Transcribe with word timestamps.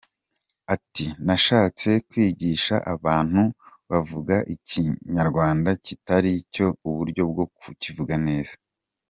Ati 0.75 1.05
“Nashatse 1.25 1.89
kwigisha 2.09 2.75
abantu 2.93 3.41
bavuga 3.89 4.35
Ikinyarwanda 4.55 5.69
kitari 5.85 6.31
cyo 6.53 6.67
uburyo 6.87 7.23
bwo 7.31 7.45
kukivuga 7.61 8.15
neza. 8.27 8.53